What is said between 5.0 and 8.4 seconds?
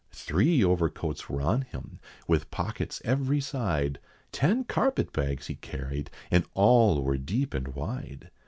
bags he carried, and all were deep and wide.